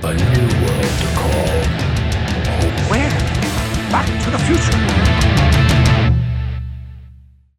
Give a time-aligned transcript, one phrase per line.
[0.00, 1.58] A new world to call
[2.88, 3.10] Where?
[3.90, 4.78] Back to the future.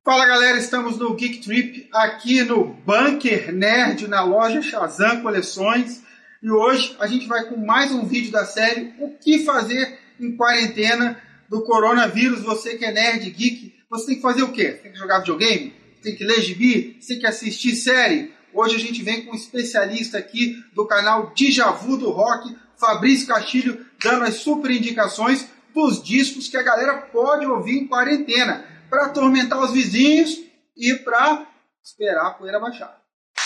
[0.05, 6.01] Fala galera, estamos no Geek Trip aqui no Bunker Nerd na loja Shazam Coleções
[6.41, 10.37] e hoje a gente vai com mais um vídeo da série O que fazer em
[10.37, 12.41] quarentena do coronavírus.
[12.43, 14.79] Você que é nerd, geek, você tem que fazer o quê?
[14.81, 15.73] Tem que jogar videogame?
[16.01, 16.95] Tem que ler gibi?
[17.01, 18.38] Você tem que assistir série?
[18.53, 23.85] Hoje a gente vem com um especialista aqui do canal Djavu do Rock, Fabrício Castilho,
[24.03, 29.59] dando as super indicações dos discos que a galera pode ouvir em quarentena para atormentar
[29.61, 30.39] os vizinhos
[30.75, 31.45] e para
[31.83, 32.97] esperar a poeira baixar.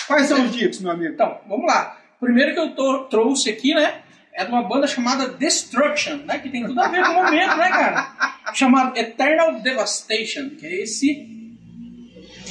[0.08, 1.14] Quais são os discos, meu amigo?
[1.14, 1.98] Então, vamos lá.
[2.22, 6.40] O primeiro que eu tô- trouxe aqui, né, é de uma banda chamada Destruction, né,
[6.40, 8.34] que tem tudo a ver com o momento, né, cara?
[8.56, 11.43] Chamado Eternal Devastation, que é esse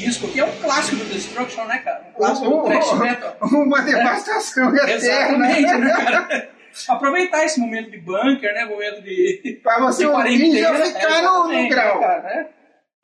[0.05, 2.07] disco que é um clássico do Destruction, né, cara?
[2.11, 3.37] Um clássico do thrash metal.
[3.43, 4.93] Uma devastação eterna.
[4.93, 6.51] Exatamente, né, cara?
[6.89, 11.01] Aproveitar esse momento de bunker, né, momento de, Pra você de ouvir já quarentena, ficar
[11.01, 12.01] é, no, exatamente, grau.
[12.01, 12.49] né, cara, né?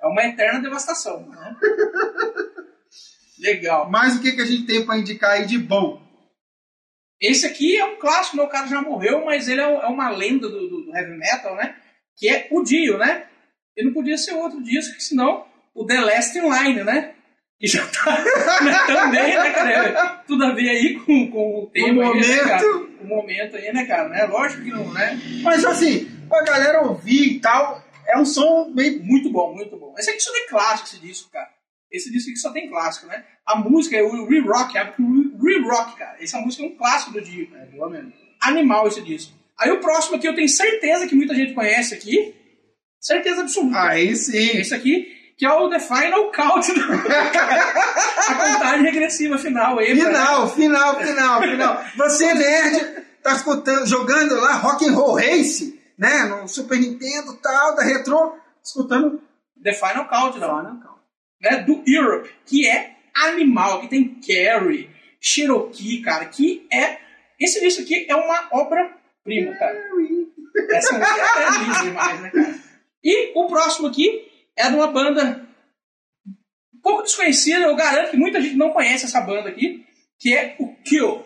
[0.00, 1.56] É uma eterna devastação, né?
[3.40, 3.90] Legal.
[3.90, 6.00] Mas o que, que a gente tem para indicar aí de bom?
[7.20, 10.48] Esse aqui é um clássico, meu cara já morreu, mas ele é, é uma lenda
[10.48, 11.74] do, do- do heavy metal, né?
[12.16, 13.26] Que é o Dio, né?
[13.76, 15.44] Ele não podia ser outro disco, que senão
[15.78, 17.14] o The Last in Line, né?
[17.58, 18.10] Que já tá
[18.62, 19.70] né, também, né, cara?
[19.70, 22.62] É Tudo a ver aí com, com o tema aí, né, cara?
[22.62, 22.98] momento.
[23.00, 24.08] O momento aí, né, cara?
[24.08, 24.24] Né?
[24.26, 25.20] Lógico que não, né?
[25.42, 29.02] Mas assim, pra galera ouvir e tal, é um som meio.
[29.02, 29.94] Muito bom, muito bom.
[29.98, 31.48] Esse aqui só tem clássico, esse disco, cara.
[31.90, 33.24] Esse disco aqui só tem clássico, né?
[33.46, 36.16] A música é o Re-Rock, é o Re-Rock, cara.
[36.20, 37.18] Essa música é um clássico do.
[37.18, 38.12] É boa mesmo.
[38.40, 39.32] animal esse disco.
[39.58, 42.34] Aí o próximo aqui eu tenho certeza que muita gente conhece aqui.
[43.00, 43.80] Certeza absoluta.
[43.80, 44.58] Aí sim.
[44.58, 46.66] Esse aqui, que é o The Final Count.
[48.28, 49.78] a contagem regressiva final.
[49.78, 51.84] Aí, Final, final, final, final.
[51.96, 56.24] Você, nerd, tá escutando, jogando lá Rock and Roll Race, né?
[56.24, 59.22] No Super Nintendo tal, da Retro, escutando
[59.62, 60.58] The Final Count, não.
[60.58, 60.98] Final Count.
[61.40, 64.90] Né, do Europe, que é animal, que tem Carrie,
[65.20, 66.98] Cherokee, cara, que é...
[67.38, 69.78] Esse disco aqui é uma obra-prima, cara.
[70.72, 72.54] Essa música é demais, né, cara?
[73.04, 74.27] E o próximo aqui
[74.58, 75.46] é de uma banda
[76.74, 79.84] um pouco desconhecida, eu garanto que muita gente não conhece essa banda aqui,
[80.18, 81.24] que é o Kill.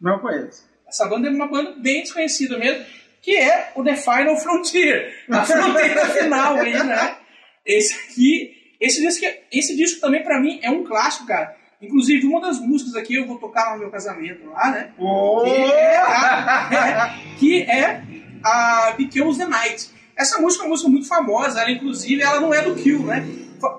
[0.00, 0.68] Não conheço.
[0.86, 2.84] Essa banda é uma banda bem desconhecida mesmo,
[3.22, 7.18] que é o The Final Frontier, a fronteira final aí, né?
[7.64, 11.56] Esse aqui, esse disco, esse disco também pra mim é um clássico, cara.
[11.80, 14.92] Inclusive, uma das músicas aqui eu vou tocar no meu casamento lá, né?
[14.98, 15.42] Oh!
[15.44, 18.02] que é a, que é
[18.42, 19.97] a the Night.
[20.18, 23.24] Essa música é uma música muito famosa, ela inclusive ela não é do Kill, né?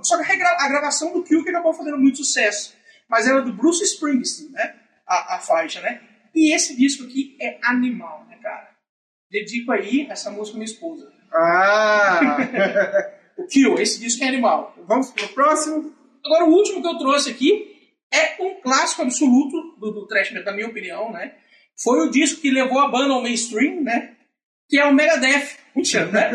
[0.02, 2.74] Só que a, gravação do Kill que acabou fazendo muito sucesso.
[3.10, 4.76] Mas ela é do Bruce Springsteen, né?
[5.06, 6.02] A, a faixa, né?
[6.34, 8.70] E esse disco aqui é animal, né, cara?
[9.30, 11.12] Dedico aí essa música à minha esposa.
[11.34, 12.38] Ah!
[13.40, 14.76] O Kill, esse disco é animal.
[14.86, 15.96] Vamos pro próximo?
[16.26, 17.74] Agora, o último que eu trouxe aqui
[18.14, 21.36] é um clássico absoluto do, do thrash metal, na minha opinião, né?
[21.82, 24.18] Foi o disco que levou a banda ao mainstream, né?
[24.70, 25.58] Que é o Megadeth.
[25.76, 26.32] Mentira, né?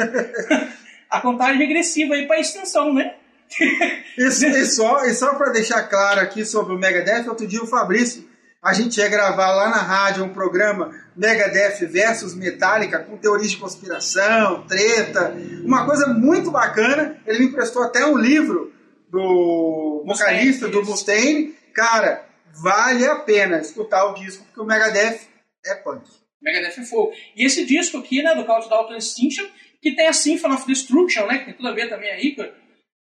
[1.11, 3.15] a contagem regressiva aí pra extinção, né?
[4.19, 7.67] E, e só, e só para deixar claro aqui sobre o Megadeth, outro dia o
[7.67, 8.29] Fabrício,
[8.61, 13.59] a gente ia gravar lá na rádio um programa Megadeth versus Metallica com teorias de
[13.59, 17.17] conspiração, treta, uma coisa muito bacana.
[17.27, 18.73] Ele me emprestou até um livro
[19.11, 20.83] do vocalista do.
[20.83, 21.55] Mustaine.
[21.75, 22.25] Cara,
[22.63, 25.21] vale a pena escutar o disco porque o Megadeth
[25.67, 26.24] é punk.
[26.45, 27.13] Megadeth é fogo.
[27.35, 29.47] E esse disco aqui, né, do Countdown to Extinction,
[29.81, 32.55] que tem a Symphony of Destruction, né, que tem tudo a ver também aí, cara.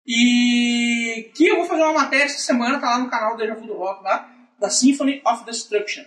[0.07, 3.55] E que eu vou fazer uma matéria essa semana, tá lá no canal do Deja
[3.55, 6.05] Vu do Rock, lá, da Symphony of Destruction,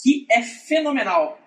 [0.00, 1.38] que é fenomenal.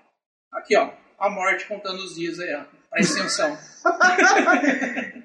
[0.52, 3.58] Aqui, ó, a morte contando os dias aí, ó, pra extensão.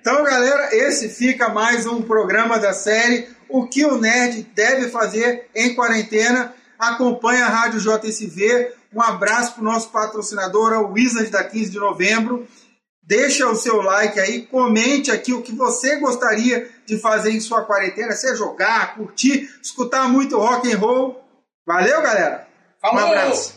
[0.03, 5.48] Então, galera, esse fica mais um programa da série O que o Nerd deve fazer
[5.54, 6.54] em quarentena.
[6.82, 8.75] Acompanhe a Rádio JSV.
[8.93, 12.45] Um abraço para o nosso patrocinador, o Wizard da 15 de novembro.
[13.01, 17.65] Deixa o seu like aí, comente aqui o que você gostaria de fazer em sua
[17.65, 21.24] quarentena, se é jogar, curtir, escutar muito rock and roll.
[21.65, 22.48] Valeu, galera.
[22.84, 23.06] Um Falou!
[23.06, 23.54] abraço.